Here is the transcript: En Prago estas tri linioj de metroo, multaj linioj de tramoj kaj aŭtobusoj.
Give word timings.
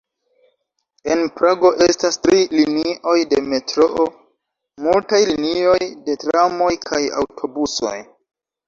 En 1.15 1.19
Prago 1.35 1.69
estas 1.87 2.17
tri 2.23 2.39
linioj 2.61 3.15
de 3.35 3.43
metroo, 3.53 4.09
multaj 4.89 5.23
linioj 5.35 5.79
de 6.09 6.21
tramoj 6.27 6.73
kaj 6.93 7.05
aŭtobusoj. 7.23 7.99